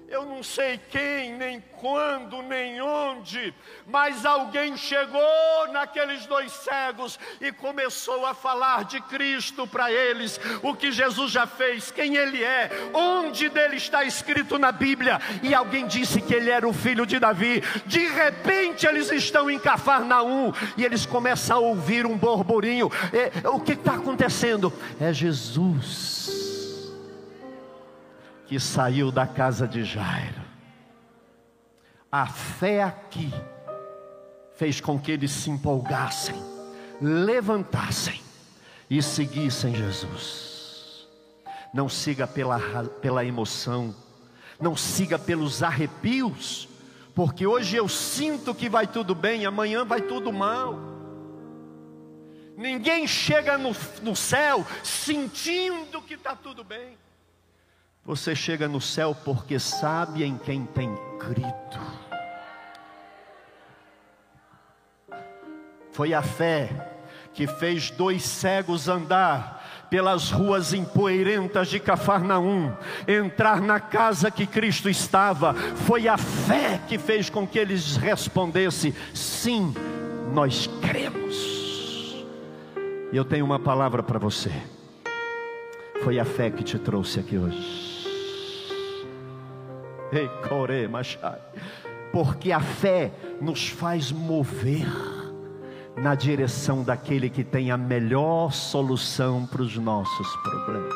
Eu 0.09 0.25
não 0.25 0.41
sei 0.41 0.79
quem, 0.89 1.33
nem 1.33 1.61
quando, 1.81 2.41
nem 2.43 2.81
onde, 2.81 3.53
mas 3.89 4.25
alguém 4.25 4.77
chegou 4.77 5.21
naqueles 5.73 6.27
dois 6.27 6.53
cegos 6.53 7.19
e 7.41 7.51
começou 7.51 8.25
a 8.25 8.33
falar 8.33 8.85
de 8.85 9.01
Cristo 9.01 9.67
para 9.67 9.91
eles, 9.91 10.39
o 10.63 10.75
que 10.77 10.93
Jesus 10.93 11.33
já 11.33 11.45
fez, 11.45 11.91
quem 11.91 12.15
Ele 12.15 12.43
é, 12.45 12.71
onde 12.95 13.49
dele 13.49 13.77
está 13.77 14.05
escrito 14.05 14.61
na 14.61 14.71
Bíblia, 14.71 15.21
e 15.43 15.53
alguém 15.53 15.89
disse 15.89 16.21
que 16.21 16.35
ele 16.35 16.51
era 16.51 16.69
o 16.69 16.73
filho 16.73 17.05
de 17.05 17.19
Davi. 17.19 17.61
De 17.85 18.07
repente 18.07 18.87
eles 18.87 19.11
estão 19.11 19.51
em 19.51 19.59
Cafarnaum 19.59 20.53
e 20.77 20.85
eles 20.85 21.05
começam 21.05 21.57
a 21.57 21.61
ouvir 21.61 22.07
um 22.07 22.17
burburinho. 22.17 22.89
o 23.53 23.61
que 23.61 23.73
está 23.73 23.95
acontecendo? 23.95 24.73
É 25.01 25.13
Jesus 25.13 26.46
que 28.47 28.61
saiu 28.61 29.11
da 29.11 29.27
casa 29.27 29.67
de 29.67 29.85
Jairo. 29.85 30.43
A 32.11 32.27
fé 32.27 32.83
aqui 32.83 33.33
fez 34.55 34.81
com 34.81 34.99
que 34.99 35.13
eles 35.13 35.31
se 35.31 35.51
empolgassem, 35.51 36.37
levantassem 37.01 38.21
e 38.89 39.03
seguissem 39.03 39.75
Jesus. 39.75 41.07
Não 41.75 41.89
siga 41.89 42.27
pela, 42.27 42.59
pela 43.03 43.25
emoção, 43.25 43.95
não 44.61 44.77
siga 44.77 45.19
pelos 45.19 45.63
arrepios, 45.63 46.69
porque 47.15 47.47
hoje 47.47 47.77
eu 47.77 47.89
sinto 47.89 48.55
que 48.55 48.69
vai 48.69 48.87
tudo 48.87 49.15
bem, 49.15 49.45
amanhã 49.45 49.85
vai 49.85 50.01
tudo 50.01 50.33
mal. 50.33 50.79
Ninguém 52.57 53.07
chega 53.07 53.59
no, 53.59 53.77
no 54.03 54.17
céu 54.17 54.65
sentindo 54.83 56.01
que 56.01 56.15
está 56.15 56.35
tudo 56.35 56.65
bem. 56.65 56.97
Você 58.07 58.37
chega 58.37 58.69
no 58.69 58.81
céu 58.81 59.17
porque 59.25 59.59
sabe 59.59 60.23
em 60.23 60.39
quem 60.39 60.65
tem 60.65 60.95
crido. 61.19 61.97
Foi 65.91 66.15
a 66.15 66.23
fé 66.23 66.71
que 67.35 67.49
fez 67.49 67.91
dois 67.91 68.23
cegos 68.23 68.89
andar 68.89 69.87
pelas 69.91 70.31
ruas 70.31 70.73
empoeirentas 70.73 71.69
de 71.69 71.81
Cafarnaum, 71.81 72.73
entrar 73.09 73.61
na 73.61 73.81
casa 73.81 74.31
que 74.31 74.47
Cristo 74.47 74.89
estava. 74.89 75.53
Foi 75.55 76.07
a 76.07 76.17
fé 76.17 76.81
que 76.87 76.99
fez 76.99 77.29
com 77.29 77.45
que 77.45 77.59
eles 77.59 77.97
respondessem: 77.97 78.95
sim, 79.13 79.75
nós 80.33 80.69
cremos. 80.81 81.35
E 83.13 83.17
eu 83.17 83.25
tenho 83.25 83.45
uma 83.45 83.59
palavra 83.59 84.01
para 84.01 84.19
você. 84.19 84.53
Foi 86.05 86.21
a 86.21 86.25
fé 86.25 86.51
que 86.51 86.63
te 86.63 86.79
trouxe 86.79 87.19
aqui 87.19 87.37
hoje. 87.37 87.86
Porque 92.13 92.53
a 92.53 92.61
fé 92.61 93.11
nos 93.41 93.69
faz 93.69 94.11
mover 94.11 94.87
na 95.97 96.15
direção 96.15 96.83
daquele 96.83 97.31
que 97.31 97.43
tem 97.43 97.71
a 97.71 97.77
melhor 97.77 98.53
solução 98.53 99.47
para 99.47 99.63
os 99.63 99.77
nossos 99.79 100.37
problemas. 100.37 100.95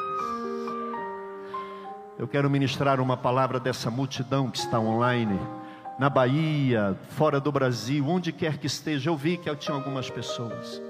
Eu 2.19 2.29
quero 2.29 2.51
ministrar 2.51 3.01
uma 3.01 3.17
palavra 3.17 3.59
dessa 3.59 3.91
multidão 3.91 4.51
que 4.51 4.59
está 4.59 4.79
online, 4.79 5.41
na 5.99 6.11
Bahia, 6.11 6.95
fora 7.11 7.41
do 7.41 7.51
Brasil, 7.51 8.07
onde 8.07 8.31
quer 8.31 8.59
que 8.59 8.67
esteja. 8.67 9.09
Eu 9.09 9.17
vi 9.17 9.39
que 9.39 9.49
eu 9.49 9.57
tinha 9.57 9.75
algumas 9.75 10.11
pessoas. 10.11 10.81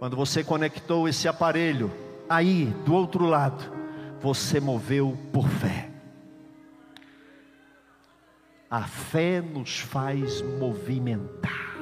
Quando 0.00 0.16
você 0.16 0.42
conectou 0.42 1.08
esse 1.08 1.28
aparelho, 1.28 1.90
aí 2.28 2.66
do 2.84 2.94
outro 2.94 3.26
lado, 3.26 3.62
você 4.20 4.58
moveu 4.58 5.16
por 5.32 5.48
fé. 5.48 5.88
A 8.70 8.82
fé 8.82 9.40
nos 9.40 9.80
faz 9.80 10.40
movimentar. 10.42 11.76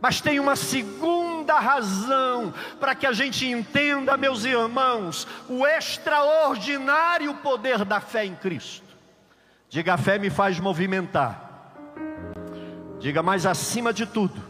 Mas 0.00 0.20
tem 0.20 0.40
uma 0.40 0.56
segunda 0.56 1.60
razão 1.60 2.54
para 2.80 2.94
que 2.94 3.06
a 3.06 3.12
gente 3.12 3.46
entenda, 3.46 4.16
meus 4.16 4.44
irmãos, 4.44 5.28
o 5.48 5.66
extraordinário 5.66 7.34
poder 7.34 7.84
da 7.84 8.00
fé 8.00 8.24
em 8.24 8.34
Cristo. 8.34 8.86
Diga, 9.68 9.94
a 9.94 9.98
fé 9.98 10.18
me 10.18 10.30
faz 10.30 10.58
movimentar. 10.58 11.74
Diga, 12.98 13.22
mais 13.22 13.46
acima 13.46 13.92
de 13.92 14.06
tudo, 14.06 14.40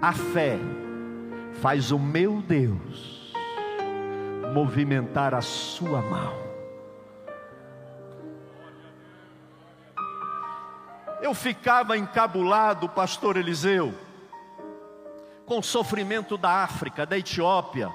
a 0.00 0.12
fé 0.12 0.58
faz 1.60 1.90
o 1.90 1.98
meu 1.98 2.42
Deus 2.42 3.32
movimentar 4.52 5.34
a 5.34 5.40
sua 5.40 6.02
mão. 6.02 6.45
Eu 11.20 11.34
ficava 11.34 11.96
encabulado, 11.96 12.88
pastor 12.88 13.36
Eliseu, 13.36 13.94
com 15.46 15.58
o 15.58 15.62
sofrimento 15.62 16.36
da 16.36 16.62
África, 16.62 17.06
da 17.06 17.16
Etiópia, 17.16 17.92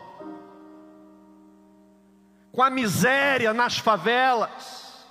com 2.52 2.64
a 2.64 2.70
miséria 2.70 3.54
nas 3.54 3.78
favelas, 3.78 5.06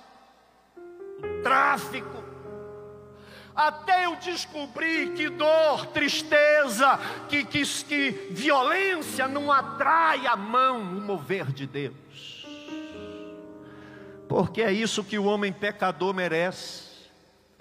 o 0.77 1.41
tráfico, 1.41 2.21
até 3.55 4.05
eu 4.05 4.15
descobri 4.15 5.11
que 5.11 5.29
dor, 5.29 5.87
tristeza, 5.87 6.99
que, 7.27 7.43
que, 7.43 7.63
que 7.63 8.11
violência 8.31 9.27
não 9.27 9.51
atrai 9.51 10.25
a 10.25 10.35
mão, 10.35 10.81
o 10.81 11.01
mover 11.01 11.51
de 11.51 11.67
Deus, 11.67 12.45
porque 14.27 14.61
é 14.61 14.71
isso 14.71 15.03
que 15.03 15.19
o 15.19 15.25
homem 15.25 15.51
pecador 15.51 16.13
merece, 16.13 16.90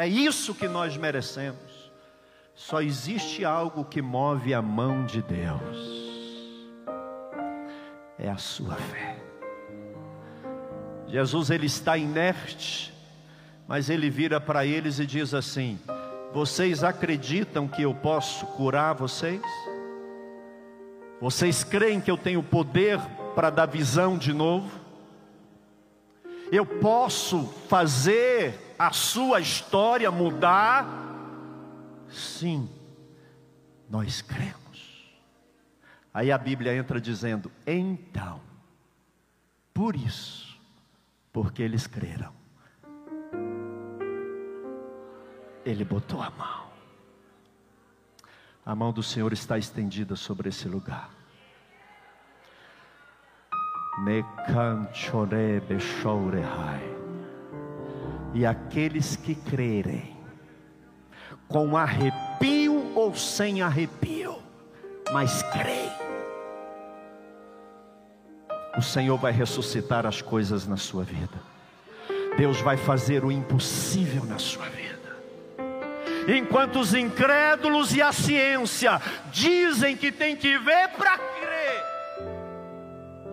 é 0.01 0.09
isso 0.09 0.55
que 0.55 0.67
nós 0.67 0.97
merecemos. 0.97 1.93
Só 2.55 2.81
existe 2.81 3.45
algo 3.45 3.85
que 3.85 4.01
move 4.01 4.55
a 4.55 4.63
mão 4.63 5.05
de 5.05 5.21
Deus. 5.21 6.01
É 8.19 8.31
a 8.31 8.39
sua 8.39 8.77
fé. 8.77 9.19
Jesus 11.07 11.51
ele 11.51 11.67
está 11.67 11.99
inerte, 11.99 12.95
mas 13.69 13.91
ele 13.91 14.09
vira 14.09 14.41
para 14.41 14.65
eles 14.65 14.99
e 14.99 15.05
diz 15.05 15.35
assim: 15.35 15.79
Vocês 16.33 16.83
acreditam 16.83 17.69
que 17.69 17.83
eu 17.83 17.95
posso 17.95 18.47
curar 18.47 18.95
vocês? 18.95 19.43
Vocês 21.21 21.63
creem 21.63 22.01
que 22.01 22.11
eu 22.11 22.17
tenho 22.17 22.43
poder 22.43 22.99
para 23.35 23.51
dar 23.51 23.67
visão 23.67 24.17
de 24.17 24.33
novo? 24.33 24.80
Eu 26.53 26.67
posso 26.67 27.47
fazer 27.69 28.75
a 28.79 28.93
sua 28.93 29.41
história 29.41 30.11
mudar? 30.11 30.87
Sim, 32.09 32.69
nós 33.89 34.21
cremos. 34.21 34.59
Aí 36.13 36.33
a 36.33 36.39
Bíblia 36.39 36.75
entra 36.75 37.01
dizendo: 37.01 37.51
então, 37.67 38.41
por 39.73 39.95
isso, 39.95 40.59
porque 41.33 41.63
eles 41.63 41.87
creram, 41.87 42.33
Ele 45.65 45.85
botou 45.85 46.23
a 46.23 46.31
mão. 46.31 46.71
A 48.65 48.75
mão 48.75 48.93
do 48.93 49.03
Senhor 49.03 49.33
está 49.33 49.59
estendida 49.59 50.17
sobre 50.17 50.49
esse 50.49 50.69
lugar. 50.69 51.20
E 58.33 58.47
aqueles 58.47 59.17
que 59.17 59.35
crerem, 59.35 60.17
com 61.49 61.77
arrepio 61.77 62.93
ou 62.95 63.15
sem 63.15 63.61
arrepio, 63.61 64.39
mas 65.13 65.43
creem. 65.43 65.91
O 68.79 68.83
Senhor 68.83 69.19
vai 69.19 69.33
ressuscitar 69.33 70.07
as 70.07 70.23
coisas 70.23 70.67
na 70.67 70.77
sua 70.77 71.03
vida. 71.03 71.51
Deus 72.37 72.61
vai 72.61 72.77
fazer 72.77 73.25
o 73.25 73.33
impossível 73.33 74.25
na 74.25 74.39
sua 74.39 74.67
vida. 74.67 74.91
Enquanto 76.29 76.79
os 76.79 76.95
incrédulos 76.95 77.95
e 77.95 78.01
a 78.01 78.13
ciência 78.13 79.01
dizem 79.33 79.97
que 79.97 80.13
tem 80.13 80.37
que 80.37 80.57
ver 80.59 80.89
para 80.97 81.19
crer, 81.19 81.40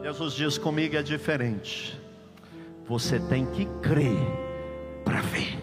Jesus 0.08 0.34
diz 0.36 0.58
comigo 0.58 0.96
é 0.96 1.04
diferente. 1.04 2.00
Você 2.88 3.20
tem 3.20 3.46
que 3.46 3.66
crer 3.82 4.16
para 5.04 5.20
ver. 5.20 5.60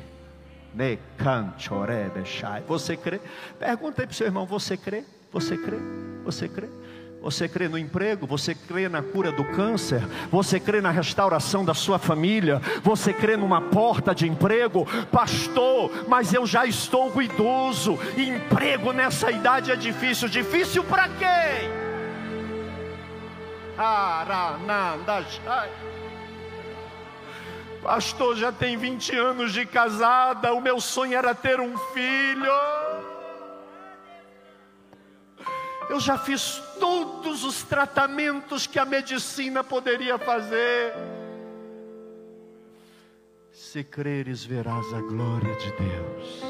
Você 2.68 2.94
crê? 2.94 3.22
Pergunta 3.58 4.02
aí 4.02 4.06
para 4.06 4.12
o 4.12 4.14
seu 4.14 4.26
irmão: 4.26 4.44
você 4.44 4.76
crê? 4.76 5.02
Você 5.32 5.56
crê? 5.56 5.78
Você 6.26 6.46
crê? 6.46 6.68
Você 7.22 7.48
crê 7.48 7.68
no 7.68 7.78
emprego? 7.78 8.26
Você 8.26 8.54
crê 8.54 8.86
na 8.86 9.02
cura 9.02 9.32
do 9.32 9.44
câncer? 9.44 10.06
Você 10.30 10.60
crê 10.60 10.82
na 10.82 10.90
restauração 10.90 11.64
da 11.64 11.72
sua 11.72 11.98
família? 11.98 12.60
Você 12.82 13.14
crê 13.14 13.38
numa 13.38 13.62
porta 13.62 14.14
de 14.14 14.28
emprego? 14.28 14.86
Pastor, 15.10 15.90
mas 16.06 16.34
eu 16.34 16.46
já 16.46 16.66
estou 16.66 17.22
idoso. 17.22 17.98
Emprego 18.14 18.92
nessa 18.92 19.30
idade 19.30 19.72
é 19.72 19.76
difícil. 19.76 20.28
Difícil 20.28 20.84
para 20.84 21.08
quem? 21.08 21.83
Pastor, 27.82 28.36
já 28.36 28.50
tem 28.50 28.76
20 28.76 29.14
anos 29.16 29.52
de 29.52 29.66
casada, 29.66 30.54
o 30.54 30.60
meu 30.60 30.80
sonho 30.80 31.16
era 31.16 31.34
ter 31.34 31.60
um 31.60 31.76
filho. 31.92 32.52
Eu 35.90 36.00
já 36.00 36.16
fiz 36.16 36.62
todos 36.80 37.44
os 37.44 37.62
tratamentos 37.62 38.66
que 38.66 38.78
a 38.78 38.84
medicina 38.84 39.62
poderia 39.62 40.18
fazer. 40.18 40.94
Se 43.52 43.84
creres, 43.84 44.44
verás 44.44 44.92
a 44.94 45.00
glória 45.00 45.54
de 45.56 45.70
Deus. 45.72 46.42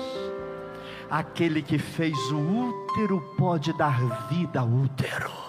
Aquele 1.10 1.62
que 1.62 1.78
fez 1.78 2.16
o 2.30 2.38
útero 2.38 3.20
pode 3.36 3.76
dar 3.76 4.28
vida 4.28 4.60
ao 4.60 4.68
útero. 4.68 5.43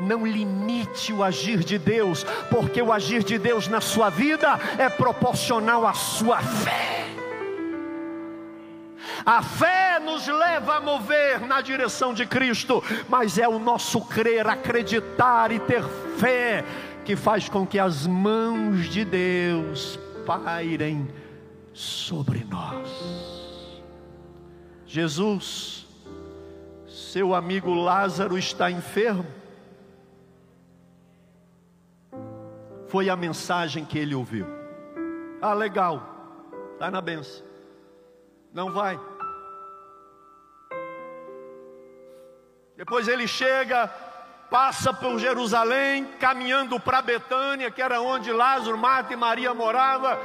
Não 0.00 0.26
limite 0.26 1.12
o 1.12 1.22
agir 1.22 1.60
de 1.60 1.78
Deus, 1.78 2.24
porque 2.50 2.80
o 2.80 2.92
agir 2.92 3.22
de 3.22 3.38
Deus 3.38 3.68
na 3.68 3.80
sua 3.80 4.10
vida 4.10 4.58
é 4.78 4.88
proporcional 4.88 5.86
à 5.86 5.94
sua 5.94 6.38
fé. 6.38 7.06
A 9.24 9.42
fé 9.42 10.00
nos 10.00 10.26
leva 10.26 10.76
a 10.76 10.80
mover 10.80 11.40
na 11.42 11.60
direção 11.60 12.12
de 12.12 12.26
Cristo, 12.26 12.82
mas 13.08 13.38
é 13.38 13.46
o 13.46 13.58
nosso 13.58 14.00
crer, 14.00 14.46
acreditar 14.46 15.52
e 15.52 15.60
ter 15.60 15.84
fé 16.18 16.64
que 17.04 17.16
faz 17.16 17.48
com 17.48 17.66
que 17.66 17.78
as 17.78 18.06
mãos 18.06 18.88
de 18.88 19.04
Deus 19.04 19.98
pairem 20.26 21.08
sobre 21.72 22.44
nós. 22.48 22.88
Jesus, 24.86 25.86
seu 26.88 27.34
amigo 27.34 27.74
Lázaro 27.74 28.36
está 28.36 28.70
enfermo. 28.70 29.41
Foi 32.92 33.08
a 33.08 33.16
mensagem 33.16 33.86
que 33.86 33.98
ele 33.98 34.14
ouviu. 34.14 34.46
Ah, 35.40 35.54
legal, 35.54 36.02
está 36.74 36.90
na 36.90 37.00
benção. 37.00 37.42
Não 38.52 38.70
vai. 38.70 39.00
Depois 42.76 43.08
ele 43.08 43.26
chega, 43.26 43.88
passa 44.50 44.92
por 44.92 45.18
Jerusalém, 45.18 46.04
caminhando 46.20 46.78
para 46.78 47.00
Betânia, 47.00 47.70
que 47.70 47.80
era 47.80 47.98
onde 47.98 48.30
Lázaro, 48.30 48.76
Marta 48.76 49.14
e 49.14 49.16
Maria 49.16 49.54
moravam. 49.54 50.18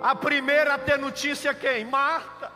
A 0.00 0.14
primeira 0.14 0.76
a 0.76 0.78
ter 0.78 0.98
notícia 0.98 1.52
quem? 1.52 1.84
Marta. 1.84 2.50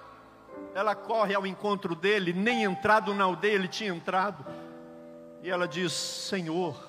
Ela 0.75 0.95
corre 0.95 1.35
ao 1.35 1.47
encontro 1.47 1.95
dele, 1.95 2.33
nem 2.33 2.65
entrado 2.65 3.13
na 3.13 3.25
aldeia 3.25 3.57
ele 3.57 3.69
tinha 3.69 3.91
entrado. 3.91 4.47
E 5.43 5.51
ela 5.51 5.69
diz: 5.69 5.93
Senhor, 5.93 6.88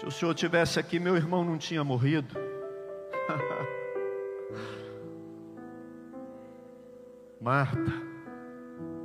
se 0.00 0.06
o 0.06 0.10
senhor 0.10 0.34
tivesse 0.34 0.80
aqui, 0.80 0.98
meu 0.98 1.14
irmão 1.14 1.44
não 1.44 1.58
tinha 1.58 1.84
morrido. 1.84 2.34
Marta, 7.38 7.92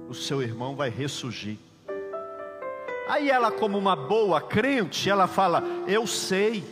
o 0.08 0.14
seu 0.14 0.42
irmão 0.42 0.74
vai 0.74 0.90
ressurgir. 0.90 1.58
Aí 3.10 3.30
ela, 3.30 3.52
como 3.52 3.78
uma 3.78 3.94
boa 3.94 4.40
crente, 4.40 5.10
ela 5.10 5.28
fala: 5.28 5.62
Eu 5.86 6.08
sei, 6.08 6.64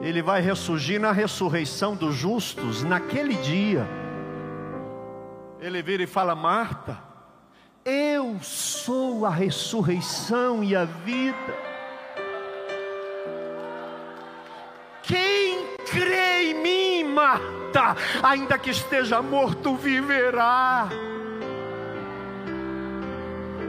ele 0.00 0.22
vai 0.22 0.40
ressurgir 0.40 1.00
na 1.00 1.10
ressurreição 1.10 1.96
dos 1.96 2.14
justos, 2.14 2.84
naquele 2.84 3.34
dia. 3.34 3.84
Ele 5.58 5.82
vira 5.82 6.04
e 6.04 6.06
fala: 6.06 6.36
Marta, 6.36 7.02
eu 7.84 8.38
sou 8.42 9.26
a 9.26 9.30
ressurreição 9.30 10.62
e 10.62 10.76
a 10.76 10.84
vida. 10.84 11.67
Marta, 17.18 17.96
ainda 18.22 18.56
que 18.56 18.70
esteja 18.70 19.20
morto, 19.20 19.74
viverá. 19.74 20.88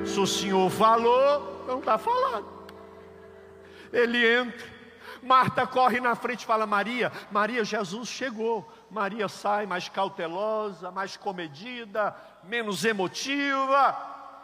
Se 0.06 0.20
o 0.20 0.28
Senhor 0.28 0.70
falou, 0.70 1.66
não 1.68 1.80
está 1.80 1.98
falando. 1.98 2.46
Ele 3.92 4.24
entra, 4.24 4.68
Marta 5.24 5.66
corre 5.66 6.00
na 6.00 6.14
frente 6.14 6.44
e 6.44 6.46
fala: 6.46 6.68
Maria, 6.68 7.12
Maria, 7.32 7.66
Jesus 7.66 8.08
chegou. 8.08 8.72
Maria 8.92 9.28
sai 9.28 9.66
mais 9.66 9.90
cautelosa, 9.90 10.92
mais 10.92 11.18
comedida, 11.18 12.16
menos 12.44 12.86
emotiva, 12.86 13.98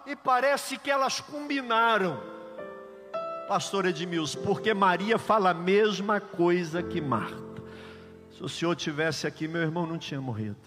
e 0.08 0.16
parece 0.16 0.80
que 0.80 0.90
elas 0.90 1.20
combinaram, 1.20 2.20
Pastor 3.48 3.86
Edmilson, 3.86 4.42
porque 4.42 4.74
Maria 4.74 5.20
fala 5.20 5.52
a 5.52 5.54
mesma 5.54 6.20
coisa 6.20 6.82
que 6.82 7.00
Marta. 7.00 7.45
Se 8.36 8.44
o 8.44 8.50
senhor 8.50 8.76
tivesse 8.76 9.26
aqui, 9.26 9.48
meu 9.48 9.62
irmão 9.62 9.86
não 9.86 9.98
tinha 9.98 10.20
morrido. 10.20 10.58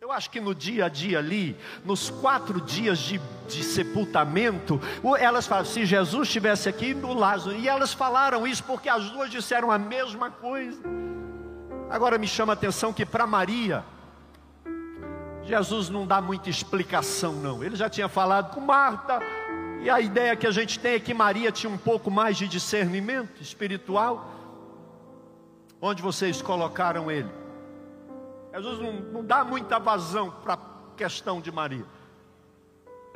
Eu 0.00 0.10
acho 0.10 0.30
que 0.30 0.40
no 0.40 0.54
dia 0.54 0.86
a 0.86 0.88
dia 0.88 1.18
ali, 1.18 1.54
nos 1.84 2.08
quatro 2.08 2.60
dias 2.60 2.98
de, 2.98 3.20
de 3.46 3.62
sepultamento, 3.62 4.80
elas 5.18 5.46
falam: 5.46 5.66
se 5.66 5.84
Jesus 5.84 6.28
estivesse 6.28 6.66
aqui 6.66 6.94
no 6.94 7.12
Lázaro, 7.12 7.56
e 7.56 7.68
elas 7.68 7.92
falaram 7.92 8.46
isso 8.46 8.64
porque 8.64 8.88
as 8.88 9.10
duas 9.10 9.30
disseram 9.30 9.70
a 9.70 9.76
mesma 9.76 10.30
coisa. 10.30 10.80
Agora 11.90 12.16
me 12.16 12.26
chama 12.26 12.52
a 12.52 12.54
atenção 12.54 12.90
que 12.90 13.04
para 13.04 13.26
Maria, 13.26 13.84
Jesus 15.42 15.90
não 15.90 16.06
dá 16.06 16.22
muita 16.22 16.48
explicação, 16.48 17.34
não. 17.34 17.62
Ele 17.62 17.76
já 17.76 17.90
tinha 17.90 18.08
falado 18.08 18.54
com 18.54 18.60
Marta, 18.60 19.20
e 19.82 19.90
a 19.90 20.00
ideia 20.00 20.34
que 20.34 20.46
a 20.46 20.50
gente 20.50 20.78
tem 20.78 20.94
é 20.94 21.00
que 21.00 21.12
Maria 21.12 21.52
tinha 21.52 21.70
um 21.70 21.76
pouco 21.78 22.10
mais 22.10 22.38
de 22.38 22.48
discernimento 22.48 23.42
espiritual. 23.42 24.35
Onde 25.86 26.02
vocês 26.02 26.42
colocaram 26.42 27.08
ele? 27.08 27.30
Jesus 28.52 28.80
não, 28.80 28.92
não 28.92 29.24
dá 29.24 29.44
muita 29.44 29.78
vazão 29.78 30.32
para 30.42 30.54
a 30.54 30.58
questão 30.96 31.40
de 31.40 31.52
Maria. 31.52 31.86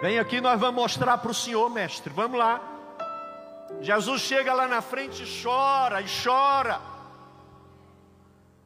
Vem 0.00 0.20
aqui, 0.20 0.40
nós 0.40 0.60
vamos 0.60 0.80
mostrar 0.80 1.18
para 1.18 1.32
o 1.32 1.34
Senhor, 1.34 1.68
mestre. 1.68 2.12
Vamos 2.12 2.38
lá. 2.38 2.62
Jesus 3.80 4.22
chega 4.22 4.54
lá 4.54 4.68
na 4.68 4.80
frente 4.80 5.24
e 5.24 5.42
chora, 5.42 6.00
e 6.00 6.06
chora. 6.22 6.80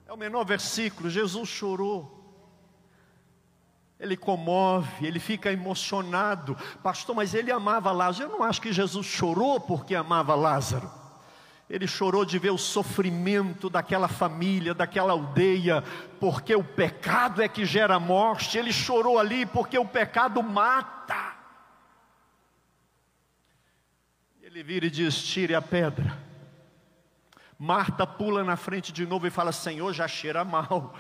É 0.06 0.12
o 0.12 0.18
menor 0.18 0.44
versículo. 0.44 1.08
Jesus 1.08 1.48
chorou. 1.48 2.12
Ele 3.98 4.18
comove, 4.18 5.06
ele 5.06 5.18
fica 5.18 5.50
emocionado. 5.50 6.54
Pastor, 6.82 7.16
mas 7.16 7.32
ele 7.32 7.50
amava 7.50 7.90
Lázaro. 7.90 8.30
Eu 8.30 8.38
não 8.38 8.44
acho 8.44 8.60
que 8.60 8.70
Jesus 8.70 9.06
chorou 9.06 9.58
porque 9.58 9.94
amava 9.94 10.34
Lázaro. 10.34 11.03
Ele 11.68 11.86
chorou 11.86 12.24
de 12.24 12.38
ver 12.38 12.50
o 12.50 12.58
sofrimento 12.58 13.70
daquela 13.70 14.06
família, 14.06 14.74
daquela 14.74 15.12
aldeia, 15.12 15.82
porque 16.20 16.54
o 16.54 16.62
pecado 16.62 17.42
é 17.42 17.48
que 17.48 17.64
gera 17.64 17.98
morte. 17.98 18.58
Ele 18.58 18.72
chorou 18.72 19.18
ali 19.18 19.46
porque 19.46 19.78
o 19.78 19.86
pecado 19.86 20.42
mata. 20.42 21.34
Ele 24.42 24.62
vira 24.62 24.86
e 24.86 24.90
diz: 24.90 25.22
Tire 25.22 25.54
a 25.54 25.62
pedra. 25.62 26.22
Marta 27.58 28.06
pula 28.06 28.44
na 28.44 28.56
frente 28.56 28.92
de 28.92 29.06
novo 29.06 29.26
e 29.26 29.30
fala: 29.30 29.50
Senhor, 29.50 29.92
já 29.92 30.06
cheira 30.06 30.44
mal. 30.44 30.94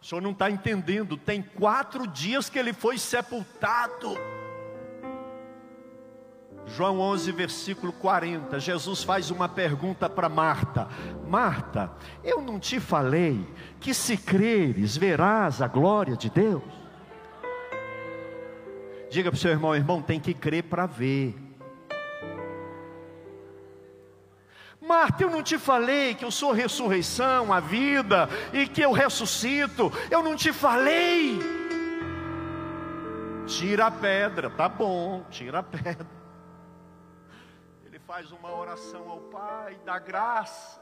O 0.00 0.04
senhor 0.04 0.20
não 0.20 0.30
está 0.30 0.48
entendendo. 0.48 1.16
Tem 1.16 1.42
quatro 1.42 2.06
dias 2.06 2.48
que 2.48 2.58
ele 2.58 2.72
foi 2.72 2.96
sepultado. 2.96 4.16
João 6.66 6.98
11, 6.98 7.30
versículo 7.30 7.92
40, 7.92 8.58
Jesus 8.58 9.04
faz 9.04 9.30
uma 9.30 9.48
pergunta 9.48 10.10
para 10.10 10.28
Marta: 10.28 10.88
Marta, 11.28 11.92
eu 12.24 12.42
não 12.42 12.58
te 12.58 12.80
falei 12.80 13.46
que 13.78 13.94
se 13.94 14.16
creres 14.16 14.96
verás 14.96 15.62
a 15.62 15.68
glória 15.68 16.16
de 16.16 16.28
Deus? 16.28 16.64
Diga 19.08 19.30
para 19.30 19.36
o 19.36 19.40
seu 19.40 19.52
irmão: 19.52 19.76
irmão, 19.76 20.02
tem 20.02 20.18
que 20.18 20.34
crer 20.34 20.64
para 20.64 20.86
ver. 20.86 21.36
Marta, 24.80 25.22
eu 25.22 25.30
não 25.30 25.42
te 25.42 25.58
falei 25.58 26.14
que 26.14 26.24
eu 26.24 26.30
sou 26.30 26.52
ressurreição, 26.52 27.52
a 27.52 27.60
vida, 27.60 28.28
e 28.52 28.66
que 28.66 28.82
eu 28.82 28.92
ressuscito, 28.92 29.92
eu 30.10 30.22
não 30.22 30.34
te 30.34 30.52
falei. 30.52 31.38
Tira 33.46 33.86
a 33.86 33.90
pedra, 33.90 34.50
tá 34.50 34.68
bom, 34.68 35.24
tira 35.30 35.60
a 35.60 35.62
pedra 35.62 36.25
faz 38.06 38.30
uma 38.30 38.54
oração 38.54 39.10
ao 39.10 39.20
Pai, 39.22 39.76
dá 39.84 39.98
graças 39.98 40.80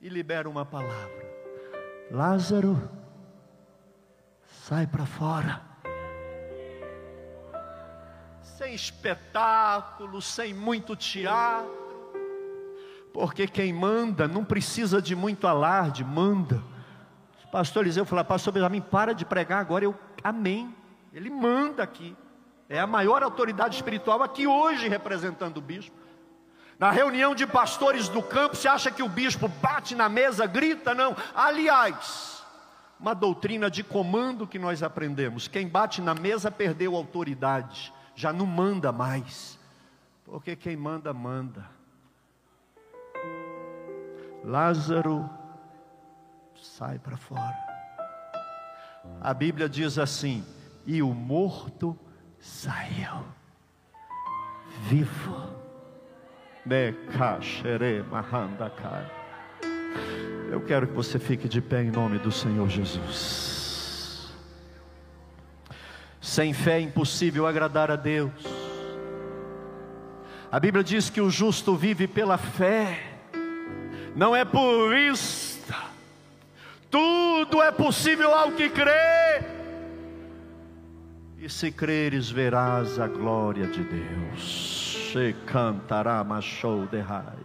e 0.00 0.08
libera 0.08 0.48
uma 0.48 0.64
palavra: 0.64 1.26
Lázaro, 2.10 2.90
sai 4.64 4.86
para 4.86 5.04
fora. 5.04 5.60
Sem 8.40 8.74
espetáculo, 8.74 10.22
sem 10.22 10.54
muito 10.54 10.96
teatro, 10.96 11.70
porque 13.12 13.46
quem 13.46 13.74
manda 13.74 14.26
não 14.26 14.42
precisa 14.42 15.02
de 15.02 15.14
muito 15.14 15.46
alarde, 15.46 16.02
manda. 16.02 16.62
Pastor 17.52 17.84
Eliseu 17.84 18.06
falou: 18.06 18.24
Pastor 18.24 18.54
Benjamin, 18.54 18.80
para 18.80 19.12
de 19.12 19.26
pregar 19.26 19.60
agora. 19.60 19.84
Eu, 19.84 19.94
amém. 20.24 20.74
Ele 21.12 21.28
manda 21.28 21.82
aqui. 21.82 22.16
É 22.68 22.80
a 22.80 22.86
maior 22.86 23.22
autoridade 23.22 23.76
espiritual 23.76 24.22
aqui 24.22 24.46
hoje 24.46 24.88
representando 24.88 25.58
o 25.58 25.60
bispo. 25.60 25.96
Na 26.78 26.90
reunião 26.90 27.34
de 27.34 27.46
pastores 27.46 28.08
do 28.08 28.22
campo, 28.22 28.56
você 28.56 28.68
acha 28.68 28.90
que 28.90 29.02
o 29.02 29.08
bispo 29.08 29.48
bate 29.48 29.94
na 29.94 30.08
mesa, 30.08 30.46
grita? 30.46 30.94
Não. 30.94 31.16
Aliás, 31.34 32.44
uma 33.00 33.14
doutrina 33.14 33.70
de 33.70 33.82
comando 33.82 34.46
que 34.46 34.58
nós 34.58 34.82
aprendemos: 34.82 35.48
quem 35.48 35.68
bate 35.68 36.02
na 36.02 36.14
mesa 36.14 36.50
perdeu 36.50 36.94
autoridade, 36.94 37.92
já 38.14 38.32
não 38.32 38.44
manda 38.46 38.92
mais, 38.92 39.58
porque 40.24 40.54
quem 40.54 40.76
manda, 40.76 41.14
manda. 41.14 41.64
Lázaro, 44.44 45.28
sai 46.60 46.98
para 46.98 47.16
fora. 47.16 47.56
A 49.20 49.32
Bíblia 49.32 49.68
diz 49.68 49.98
assim: 49.98 50.44
e 50.84 51.02
o 51.02 51.14
morto 51.14 51.98
saiu 52.40 53.24
vivo. 54.88 55.54
Eu 60.50 60.60
quero 60.60 60.86
que 60.86 60.92
você 60.92 61.18
fique 61.18 61.48
de 61.48 61.60
pé 61.60 61.82
em 61.82 61.90
nome 61.90 62.18
do 62.18 62.30
Senhor 62.30 62.68
Jesus. 62.68 64.32
Sem 66.20 66.52
fé 66.52 66.78
é 66.78 66.80
impossível 66.80 67.46
agradar 67.46 67.90
a 67.90 67.96
Deus. 67.96 68.32
A 70.50 70.60
Bíblia 70.60 70.82
diz 70.82 71.10
que 71.10 71.20
o 71.20 71.30
justo 71.30 71.74
vive 71.76 72.06
pela 72.06 72.38
fé, 72.38 73.00
não 74.14 74.34
é 74.34 74.44
por 74.44 74.90
vista. 74.90 75.74
Tudo 76.90 77.62
é 77.62 77.70
possível 77.72 78.32
ao 78.32 78.52
que 78.52 78.68
crê. 78.70 79.25
E 81.46 81.48
se 81.48 81.70
creres, 81.70 82.28
verás 82.28 82.98
a 82.98 83.06
glória 83.06 83.68
de 83.68 83.84
Deus. 83.84 85.12
Se 85.12 85.32
cantará 85.46 86.24
machou 86.24 86.86
de. 86.86 87.38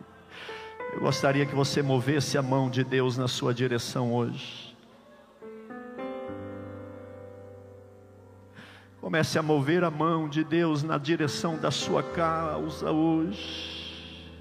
Eu 0.91 1.01
gostaria 1.01 1.45
que 1.45 1.53
você 1.53 1.83
movesse 1.83 2.35
a 2.35 2.41
mão 2.41 2.67
de 2.67 2.83
Deus 2.83 3.15
na 3.15 3.27
sua 3.27 3.53
direção 3.53 4.11
hoje. 4.11 4.75
Comece 8.99 9.37
a 9.37 9.43
mover 9.43 9.83
a 9.83 9.91
mão 9.91 10.27
de 10.27 10.43
Deus 10.43 10.81
na 10.81 10.97
direção 10.97 11.55
da 11.59 11.69
sua 11.69 12.01
causa 12.01 12.89
hoje. 12.89 14.33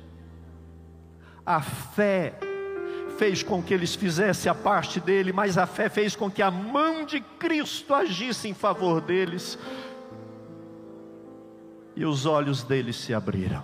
A 1.44 1.60
fé 1.60 2.32
fez 3.20 3.42
com 3.42 3.62
que 3.62 3.74
eles 3.74 3.94
fizessem 3.94 4.50
a 4.50 4.54
parte 4.54 4.98
dele, 4.98 5.30
mas 5.30 5.58
a 5.58 5.66
fé 5.66 5.90
fez 5.90 6.16
com 6.16 6.30
que 6.30 6.40
a 6.40 6.50
mão 6.50 7.04
de 7.04 7.20
Cristo 7.20 7.92
agisse 7.92 8.48
em 8.48 8.54
favor 8.54 8.98
deles. 8.98 9.58
E 11.94 12.02
os 12.02 12.24
olhos 12.24 12.62
deles 12.62 12.96
se 12.96 13.12
abriram. 13.12 13.62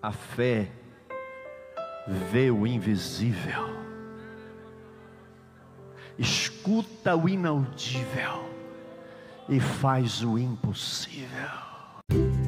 A 0.00 0.12
fé 0.12 0.70
vê 2.30 2.52
o 2.52 2.68
invisível, 2.68 3.68
escuta 6.16 7.16
o 7.16 7.28
inaudível 7.28 8.52
e 9.48 9.60
faz 9.60 10.22
o 10.22 10.38
impossível. 10.38 12.41